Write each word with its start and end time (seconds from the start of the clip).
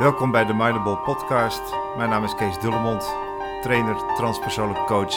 Welkom 0.00 0.30
bij 0.30 0.44
de 0.44 0.54
Mindable 0.54 0.98
Podcast. 0.98 1.60
Mijn 1.96 2.10
naam 2.10 2.24
is 2.24 2.34
Kees 2.34 2.60
Dullemond, 2.60 3.02
trainer, 3.62 4.14
transpersoonlijk 4.14 4.86
coach 4.86 5.14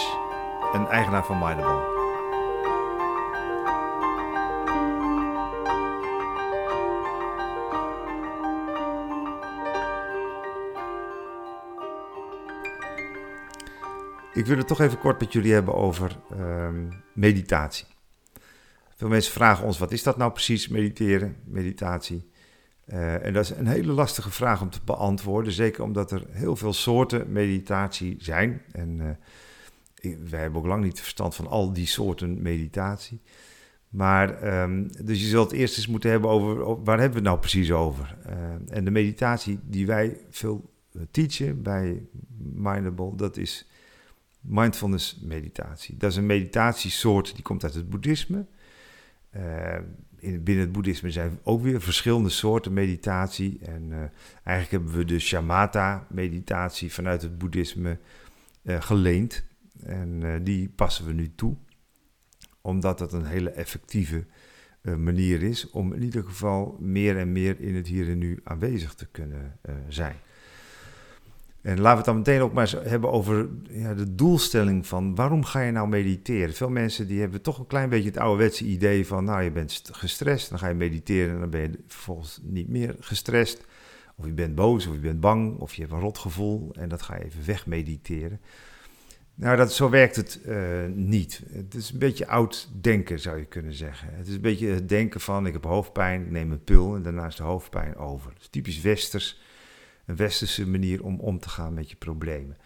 en 0.73 0.87
eigenaar 0.87 1.25
van 1.25 1.39
Mindable. 1.39 1.91
Ik 14.33 14.45
wil 14.45 14.57
het 14.57 14.67
toch 14.67 14.79
even 14.79 14.99
kort 14.99 15.19
met 15.19 15.33
jullie 15.33 15.53
hebben 15.53 15.73
over 15.73 16.19
ehm, 16.31 16.91
meditatie. 17.13 17.87
Veel 18.95 19.09
mensen 19.09 19.33
vragen 19.33 19.65
ons: 19.65 19.77
wat 19.77 19.91
is 19.91 20.03
dat 20.03 20.17
nou 20.17 20.31
precies, 20.31 20.67
mediteren, 20.67 21.35
meditatie? 21.45 22.31
Uh, 22.85 23.25
en 23.25 23.33
dat 23.33 23.43
is 23.43 23.49
een 23.49 23.67
hele 23.67 23.91
lastige 23.91 24.31
vraag 24.31 24.61
om 24.61 24.69
te 24.69 24.79
beantwoorden, 24.85 25.53
zeker 25.53 25.83
omdat 25.83 26.11
er 26.11 26.25
heel 26.29 26.55
veel 26.55 26.73
soorten 26.73 27.31
meditatie 27.31 28.15
zijn. 28.19 28.61
En 28.71 28.99
uh, 30.01 30.15
wij 30.29 30.39
hebben 30.39 30.59
ook 30.59 30.67
lang 30.67 30.83
niet 30.83 30.99
verstand 30.99 31.35
van 31.35 31.47
al 31.47 31.73
die 31.73 31.85
soorten 31.85 32.41
meditatie. 32.41 33.21
Maar, 33.89 34.61
um, 34.63 34.91
dus 35.05 35.21
je 35.21 35.27
zult 35.27 35.51
eerst 35.51 35.77
eens 35.77 35.87
moeten 35.87 36.09
hebben 36.09 36.29
over, 36.29 36.83
waar 36.83 36.99
hebben 36.99 37.09
we 37.09 37.15
het 37.15 37.23
nou 37.23 37.39
precies 37.39 37.71
over? 37.71 38.17
Uh, 38.27 38.75
en 38.77 38.85
de 38.85 38.91
meditatie 38.91 39.59
die 39.63 39.85
wij 39.85 40.17
veel 40.29 40.71
teachen 41.11 41.61
bij 41.61 42.05
Mindable, 42.53 43.15
dat 43.15 43.37
is 43.37 43.67
mindfulness 44.41 45.19
meditatie. 45.21 45.97
Dat 45.97 46.11
is 46.11 46.17
een 46.17 46.25
meditatiesoort 46.25 47.33
die 47.33 47.43
komt 47.43 47.63
uit 47.63 47.73
het 47.73 47.89
boeddhisme. 47.89 48.45
In, 50.23 50.43
binnen 50.43 50.63
het 50.63 50.73
boeddhisme 50.73 51.11
zijn 51.11 51.39
ook 51.43 51.61
weer 51.61 51.81
verschillende 51.81 52.29
soorten 52.29 52.73
meditatie. 52.73 53.59
En 53.61 53.89
uh, 53.89 53.97
eigenlijk 54.43 54.83
hebben 54.83 54.99
we 54.99 55.05
de 55.05 55.19
shamatha-meditatie 55.19 56.93
vanuit 56.93 57.21
het 57.21 57.37
boeddhisme 57.37 57.97
uh, 58.63 58.81
geleend. 58.81 59.43
En 59.83 60.43
die 60.43 60.69
passen 60.69 61.05
we 61.05 61.13
nu 61.13 61.31
toe, 61.35 61.55
omdat 62.61 62.97
dat 62.97 63.13
een 63.13 63.25
hele 63.25 63.49
effectieve 63.49 64.25
manier 64.97 65.43
is 65.43 65.69
om 65.69 65.93
in 65.93 66.03
ieder 66.03 66.23
geval 66.23 66.77
meer 66.79 67.17
en 67.17 67.31
meer 67.31 67.59
in 67.59 67.75
het 67.75 67.87
hier 67.87 68.09
en 68.09 68.17
nu 68.17 68.39
aanwezig 68.43 68.93
te 68.93 69.07
kunnen 69.11 69.59
zijn. 69.87 70.15
En 71.63 71.79
laten 71.79 71.91
we 71.91 71.95
het 71.95 72.05
dan 72.05 72.17
meteen 72.17 72.41
ook 72.41 72.53
maar 72.53 72.75
hebben 72.83 73.11
over 73.11 73.49
ja, 73.69 73.93
de 73.93 74.15
doelstelling 74.15 74.87
van 74.87 75.15
waarom 75.15 75.43
ga 75.43 75.61
je 75.61 75.71
nou 75.71 75.87
mediteren? 75.87 76.53
Veel 76.53 76.69
mensen 76.69 77.07
die 77.07 77.19
hebben 77.19 77.41
toch 77.41 77.59
een 77.59 77.67
klein 77.67 77.89
beetje 77.89 78.09
het 78.09 78.17
ouderwetse 78.17 78.65
idee 78.65 79.07
van, 79.07 79.23
nou 79.23 79.41
je 79.41 79.51
bent 79.51 79.81
gestrest, 79.91 80.49
dan 80.49 80.59
ga 80.59 80.67
je 80.67 80.73
mediteren 80.73 81.33
en 81.33 81.39
dan 81.39 81.49
ben 81.49 81.61
je 81.61 81.79
vervolgens 81.87 82.39
niet 82.43 82.69
meer 82.69 82.95
gestrest. 82.99 83.65
Of 84.15 84.25
je 84.25 84.31
bent 84.31 84.55
boos, 84.55 84.87
of 84.87 84.93
je 84.93 84.99
bent 84.99 85.19
bang, 85.19 85.57
of 85.59 85.73
je 85.73 85.81
hebt 85.81 85.93
een 85.93 85.99
rotgevoel 85.99 86.71
en 86.73 86.89
dat 86.89 87.01
ga 87.01 87.15
je 87.15 87.25
even 87.25 87.45
wegmediteren. 87.45 88.39
Nou, 89.35 89.57
dat, 89.57 89.73
zo 89.73 89.89
werkt 89.89 90.15
het 90.15 90.39
uh, 90.45 90.57
niet. 90.93 91.41
Het 91.51 91.73
is 91.73 91.91
een 91.91 91.99
beetje 91.99 92.27
oud 92.27 92.69
denken, 92.81 93.19
zou 93.19 93.37
je 93.37 93.45
kunnen 93.45 93.73
zeggen. 93.73 94.07
Het 94.11 94.27
is 94.27 94.35
een 94.35 94.41
beetje 94.41 94.67
het 94.67 94.89
denken 94.89 95.21
van, 95.21 95.45
ik 95.45 95.53
heb 95.53 95.63
hoofdpijn, 95.63 96.21
ik 96.21 96.31
neem 96.31 96.51
een 96.51 96.63
pil 96.63 96.95
en 96.95 97.01
daarna 97.01 97.25
is 97.25 97.35
de 97.35 97.43
hoofdpijn 97.43 97.95
over. 97.95 98.31
Dat 98.33 98.41
is 98.41 98.47
typisch 98.47 98.81
westers 98.81 99.41
een 100.05 100.15
westerse 100.15 100.67
manier 100.67 101.03
om 101.03 101.19
om 101.19 101.39
te 101.39 101.49
gaan 101.49 101.73
met 101.73 101.89
je 101.89 101.95
problemen. 101.95 102.57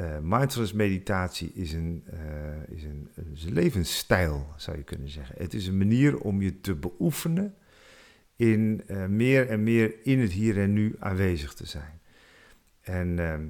Uh, 0.00 0.18
mindfulness 0.22 0.72
meditatie 0.72 1.52
is 1.52 1.72
een, 1.72 2.04
uh, 2.12 2.76
is, 2.76 2.84
een, 2.84 3.08
een 3.14 3.52
levensstijl, 3.52 4.46
zou 4.56 4.76
je 4.76 4.82
kunnen 4.82 5.08
zeggen. 5.08 5.34
Het 5.38 5.54
is 5.54 5.66
een 5.66 5.78
manier 5.78 6.18
om 6.18 6.42
je 6.42 6.60
te 6.60 6.74
beoefenen 6.74 7.54
in 8.36 8.82
uh, 8.86 9.06
meer 9.06 9.48
en 9.48 9.62
meer 9.62 9.94
in 10.02 10.20
het 10.20 10.32
hier 10.32 10.58
en 10.58 10.72
nu 10.72 10.96
aanwezig 10.98 11.54
te 11.54 11.66
zijn. 11.66 12.00
En 12.80 13.18
ehm, 13.18 13.46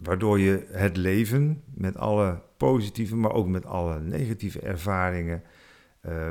waardoor 0.00 0.40
je 0.40 0.66
het 0.70 0.96
leven 0.96 1.62
met 1.74 1.96
alle 1.96 2.42
positieve, 2.56 3.16
maar 3.16 3.32
ook 3.32 3.48
met 3.48 3.66
alle 3.66 4.00
negatieve 4.00 4.60
ervaringen 4.60 5.42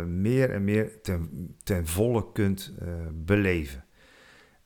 meer 0.07 0.51
en 0.51 0.63
meer 0.63 1.01
ten, 1.01 1.55
ten 1.63 1.87
volle 1.87 2.31
kunt 2.31 2.73
beleven. 3.13 3.84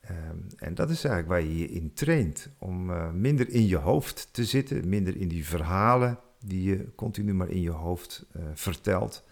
Um, 0.10 0.48
en 0.58 0.76
dat 0.76 0.90
is 0.90 1.04
eigenlijk 1.04 1.28
waar 1.28 1.52
je 1.52 1.58
je 1.58 1.70
in 1.70 1.94
traint. 1.94 2.50
Om 2.58 2.90
uh, 2.90 3.12
minder 3.12 3.50
in 3.50 3.68
je 3.68 3.76
hoofd 3.76 4.30
te 4.32 4.46
zitten, 4.46 4.90
minder 4.90 5.18
in 5.18 5.28
die 5.28 5.46
verhalen 5.46 6.20
die 6.40 6.64
je 6.64 6.96
continu 6.96 7.34
maar 7.34 7.50
in 7.50 7.62
je 7.62 7.70
hoofd 7.70 8.26
uh, 8.36 8.44
vertelt. 8.54 9.28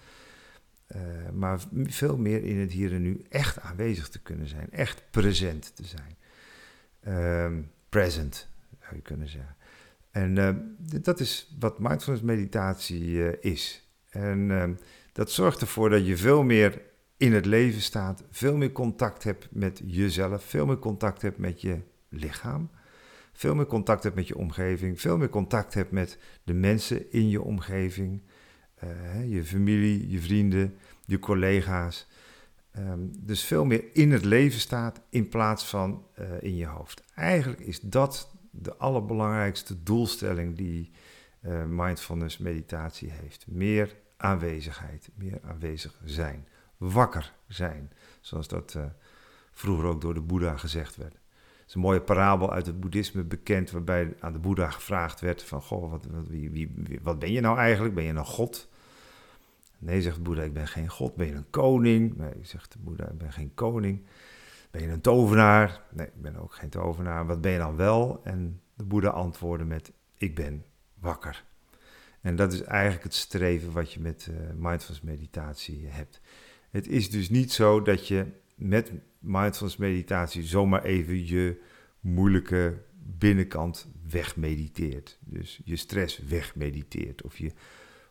Uh, 0.96 1.02
maar 1.34 1.60
veel 1.84 2.18
meer 2.18 2.44
in 2.44 2.58
het 2.58 2.72
hier 2.72 2.94
en 2.94 3.02
nu 3.02 3.26
echt 3.30 3.60
aanwezig 3.60 4.10
te 4.10 4.20
kunnen 4.20 4.48
zijn, 4.48 4.72
echt 4.72 5.04
present 5.12 5.76
te 5.76 5.84
zijn. 5.86 6.18
Um, 7.44 7.72
present, 7.90 8.48
zou 8.80 8.96
je 8.96 9.02
kunnen 9.02 9.30
zeggen. 9.30 9.56
En 10.12 10.78
dat 11.02 11.20
is 11.20 11.56
wat 11.60 11.80
mindfulness 11.80 12.24
meditatie 12.24 13.40
is. 13.40 13.88
En 14.10 14.52
ehm, 14.52 14.74
dat 15.12 15.32
zorgt 15.32 15.62
ervoor 15.62 15.90
dat 15.90 16.08
je 16.08 16.18
veel 16.18 16.44
meer 16.44 16.82
in 17.18 17.34
het 17.34 17.46
leven 17.46 17.82
staat, 17.82 18.24
veel 18.32 18.58
meer 18.58 18.72
contact 18.72 19.24
hebt 19.24 19.48
met 19.52 19.82
jezelf, 19.86 20.44
veel 20.44 20.66
meer 20.66 20.80
contact 20.80 21.22
hebt 21.22 21.38
met 21.38 21.62
je 21.62 21.80
lichaam, 22.10 22.70
veel 23.34 23.56
meer 23.56 23.66
contact 23.66 24.04
hebt 24.04 24.16
met 24.16 24.28
je 24.28 24.38
omgeving, 24.38 25.02
veel 25.02 25.18
meer 25.18 25.30
contact 25.30 25.74
hebt 25.74 25.92
met 25.92 26.18
de 26.44 26.54
mensen 26.54 27.12
in 27.12 27.30
je 27.30 27.42
omgeving, 27.42 28.22
uh, 28.84 29.32
je 29.32 29.44
familie, 29.44 30.10
je 30.10 30.20
vrienden, 30.20 30.78
je 31.06 31.20
collega's. 31.20 32.08
Um, 32.78 33.12
dus 33.20 33.44
veel 33.44 33.66
meer 33.66 33.84
in 33.94 34.12
het 34.12 34.26
leven 34.26 34.60
staat 34.60 35.02
in 35.10 35.30
plaats 35.30 35.66
van 35.66 36.04
uh, 36.20 36.26
in 36.42 36.56
je 36.56 36.66
hoofd. 36.66 37.04
Eigenlijk 37.16 37.60
is 37.60 37.80
dat 37.80 38.32
de 38.52 38.76
allerbelangrijkste 38.76 39.84
doelstelling 39.84 40.58
die 40.58 40.92
uh, 41.42 41.64
mindfulness 41.66 42.38
meditatie 42.38 43.12
heeft. 43.12 43.46
Meer 43.48 43.96
aanwezigheid, 44.18 45.10
meer 45.16 45.40
aanwezig 45.44 46.02
zijn 46.06 46.48
wakker 46.78 47.34
zijn. 47.48 47.92
Zoals 48.22 48.48
dat 48.48 48.74
uh, 48.78 48.86
vroeger 49.52 49.86
ook 49.86 50.02
door 50.02 50.14
de 50.14 50.22
Boeddha 50.22 50.58
gezegd 50.58 50.96
werd. 50.96 51.14
Het 51.14 51.68
is 51.68 51.74
een 51.74 51.82
mooie 51.82 52.02
parabel 52.02 52.54
uit 52.54 52.66
het 52.66 52.80
boeddhisme 52.80 53.24
bekend, 53.24 53.72
waarbij 53.72 54.16
aan 54.20 54.34
de 54.34 54.40
Boeddha 54.40 54.70
gevraagd 54.70 55.20
werd 55.20 55.44
van, 55.44 55.62
goh, 55.62 55.92
wat, 55.92 56.08
wie, 56.28 56.50
wie, 56.50 57.00
wat 57.02 57.20
ben 57.20 57.32
je 57.32 57.42
nou 57.42 57.58
eigenlijk? 57.58 57.96
Ben 57.96 58.04
je 58.04 58.14
een 58.14 58.26
god? 58.26 58.70
Nee, 59.78 60.02
zegt 60.02 60.16
de 60.16 60.22
Boeddha, 60.22 60.44
ik 60.44 60.54
ben 60.54 60.68
geen 60.68 60.90
god. 60.90 61.16
Ben 61.16 61.28
je 61.28 61.34
een 61.34 61.50
koning? 61.50 62.18
Nee, 62.18 62.34
zegt 62.42 62.72
de 62.72 62.80
Boeddha, 62.80 63.08
ik 63.10 63.18
ben 63.18 63.34
geen 63.34 63.52
koning. 63.54 64.06
Ben 64.72 64.82
je 64.82 64.88
een 64.88 65.02
tovenaar? 65.02 65.82
Nee, 65.92 66.08
ik 66.08 66.22
ben 66.22 66.36
ook 66.36 66.54
geen 66.54 66.70
tovenaar. 66.70 67.26
Wat 67.26 67.42
ben 67.42 67.52
je 67.52 67.58
dan 67.58 67.76
wel? 67.76 68.22
En 68.24 68.62
de 68.74 68.84
Boeddha 68.84 69.10
antwoordde 69.10 69.66
met, 69.66 69.92
ik 70.16 70.36
ben 70.36 70.66
wakker. 71.00 71.46
En 72.22 72.36
dat 72.36 72.54
is 72.54 72.62
eigenlijk 72.62 73.04
het 73.04 73.14
streven 73.14 73.72
wat 73.72 73.94
je 73.94 74.00
met 74.00 74.28
uh, 74.30 74.38
mindfulness 74.56 75.02
meditatie 75.02 75.88
hebt. 75.88 76.22
Het 76.78 76.88
is 76.88 77.10
dus 77.10 77.30
niet 77.30 77.52
zo 77.52 77.82
dat 77.82 78.08
je 78.08 78.26
met 78.56 78.92
mindfulness 79.20 79.78
meditatie 79.78 80.44
zomaar 80.44 80.84
even 80.84 81.28
je 81.28 81.62
moeilijke 82.00 82.84
binnenkant 83.18 83.88
wegmediteert. 84.10 85.18
Dus 85.20 85.62
je 85.64 85.76
stress 85.76 86.18
wegmediteert 86.18 87.22
of 87.22 87.38
je 87.38 87.52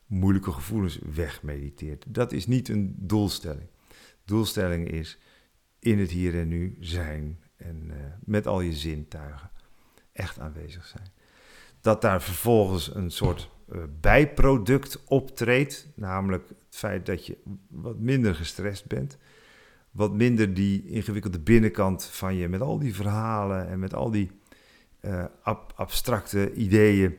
moeilijke 0.06 0.52
gevoelens 0.52 0.98
wegmediteert. 1.14 2.04
Dat 2.08 2.32
is 2.32 2.46
niet 2.46 2.68
een 2.68 2.94
doelstelling. 2.98 3.68
Doelstelling 4.24 4.90
is 4.90 5.18
in 5.78 5.98
het 5.98 6.10
hier 6.10 6.38
en 6.38 6.48
nu 6.48 6.76
zijn 6.80 7.40
en 7.56 7.84
uh, 7.86 7.94
met 8.24 8.46
al 8.46 8.60
je 8.60 8.72
zintuigen 8.72 9.50
echt 10.12 10.38
aanwezig 10.38 10.86
zijn. 10.86 11.12
Dat 11.80 12.00
daar 12.00 12.22
vervolgens 12.22 12.94
een 12.94 13.10
soort 13.10 13.48
bijproduct 14.00 15.04
optreedt, 15.04 15.88
namelijk 15.94 16.48
het 16.48 16.76
feit 16.76 17.06
dat 17.06 17.26
je 17.26 17.36
wat 17.68 17.98
minder 17.98 18.34
gestrest 18.34 18.86
bent, 18.86 19.18
wat 19.90 20.12
minder 20.12 20.54
die 20.54 20.86
ingewikkelde 20.86 21.40
binnenkant 21.40 22.04
van 22.04 22.34
je 22.34 22.48
met 22.48 22.60
al 22.60 22.78
die 22.78 22.94
verhalen 22.94 23.68
en 23.68 23.78
met 23.78 23.94
al 23.94 24.10
die 24.10 24.30
uh, 25.00 25.24
ab 25.42 25.72
abstracte 25.76 26.52
ideeën, 26.52 27.16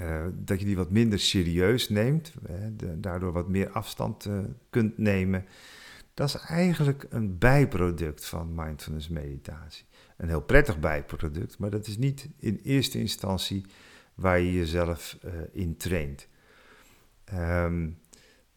uh, 0.00 0.24
dat 0.32 0.60
je 0.60 0.66
die 0.66 0.76
wat 0.76 0.90
minder 0.90 1.18
serieus 1.18 1.88
neemt, 1.88 2.32
de, 2.76 3.00
daardoor 3.00 3.32
wat 3.32 3.48
meer 3.48 3.70
afstand 3.70 4.28
kunt 4.70 4.98
nemen. 4.98 5.44
Dat 6.14 6.28
is 6.28 6.34
eigenlijk 6.34 7.06
een 7.10 7.38
bijproduct 7.38 8.24
van 8.24 8.54
mindfulness 8.54 9.08
meditatie. 9.08 9.84
Een 10.16 10.28
heel 10.28 10.42
prettig 10.42 10.80
bijproduct, 10.80 11.58
maar 11.58 11.70
dat 11.70 11.86
is 11.86 11.98
niet 11.98 12.28
in 12.38 12.60
eerste 12.62 12.98
instantie 12.98 13.66
waar 14.14 14.40
je 14.40 14.52
jezelf 14.52 15.18
uh, 15.24 15.32
in 15.52 15.76
traint. 15.76 16.28
Um, 17.34 18.00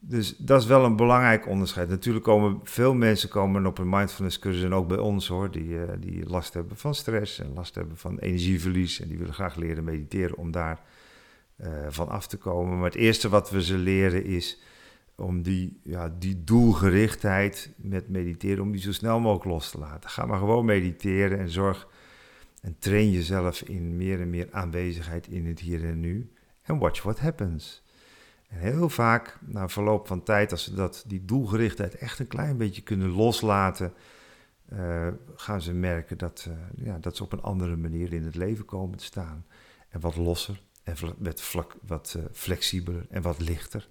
dus 0.07 0.37
dat 0.37 0.61
is 0.61 0.67
wel 0.67 0.85
een 0.85 0.95
belangrijk 0.95 1.47
onderscheid. 1.47 1.89
Natuurlijk 1.89 2.25
komen 2.25 2.59
veel 2.63 2.93
mensen 2.93 3.29
komen 3.29 3.65
op 3.65 3.77
een 3.77 3.89
mindfulness 3.89 4.39
cursus 4.39 4.63
en 4.63 4.73
ook 4.73 4.87
bij 4.87 4.97
ons 4.97 5.27
hoor, 5.27 5.51
die, 5.51 5.69
uh, 5.69 5.81
die 5.99 6.29
last 6.29 6.53
hebben 6.53 6.77
van 6.77 6.95
stress 6.95 7.39
en 7.39 7.53
last 7.53 7.75
hebben 7.75 7.97
van 7.97 8.19
energieverlies 8.19 8.99
en 8.99 9.07
die 9.07 9.17
willen 9.17 9.33
graag 9.33 9.55
leren 9.55 9.83
mediteren 9.83 10.37
om 10.37 10.51
daar 10.51 10.81
uh, 11.57 11.67
van 11.89 12.09
af 12.09 12.27
te 12.27 12.37
komen. 12.37 12.75
Maar 12.75 12.89
het 12.89 12.95
eerste 12.95 13.29
wat 13.29 13.49
we 13.49 13.63
ze 13.63 13.77
leren 13.77 14.25
is 14.25 14.61
om 15.15 15.41
die, 15.41 15.79
ja, 15.83 16.15
die 16.19 16.43
doelgerichtheid 16.43 17.73
met 17.75 18.09
mediteren, 18.09 18.63
om 18.63 18.71
die 18.71 18.81
zo 18.81 18.91
snel 18.91 19.19
mogelijk 19.19 19.45
los 19.45 19.71
te 19.71 19.77
laten. 19.77 20.09
Ga 20.09 20.25
maar 20.25 20.39
gewoon 20.39 20.65
mediteren 20.65 21.39
en 21.39 21.49
zorg 21.49 21.87
en 22.65 22.75
train 22.79 23.11
jezelf 23.11 23.61
in 23.61 23.95
meer 23.95 24.21
en 24.21 24.29
meer 24.29 24.47
aanwezigheid 24.51 25.27
in 25.27 25.45
het 25.45 25.59
hier 25.59 25.85
en 25.85 25.99
nu. 25.99 26.31
En 26.61 26.77
watch 26.77 27.03
what 27.03 27.19
happens. 27.19 27.83
En 28.47 28.57
heel 28.57 28.89
vaak, 28.89 29.39
na 29.41 29.69
verloop 29.69 30.07
van 30.07 30.23
tijd, 30.23 30.51
als 30.51 30.63
ze 30.63 30.73
dat, 30.73 31.03
die 31.07 31.25
doelgerichtheid 31.25 31.95
echt 31.95 32.19
een 32.19 32.27
klein 32.27 32.57
beetje 32.57 32.81
kunnen 32.81 33.09
loslaten, 33.09 33.93
uh, 34.73 35.07
gaan 35.35 35.61
ze 35.61 35.73
merken 35.73 36.17
dat, 36.17 36.45
uh, 36.49 36.85
ja, 36.85 36.97
dat 36.99 37.15
ze 37.15 37.23
op 37.23 37.31
een 37.31 37.41
andere 37.41 37.75
manier 37.75 38.13
in 38.13 38.23
het 38.23 38.35
leven 38.35 38.65
komen 38.65 38.97
te 38.97 39.03
staan. 39.03 39.45
En 39.89 39.99
wat 39.99 40.15
losser 40.15 40.61
en 40.83 40.97
vlak, 41.35 41.75
wat 41.87 42.15
uh, 42.17 42.23
flexibeler 42.31 43.05
en 43.09 43.21
wat 43.21 43.39
lichter. 43.39 43.89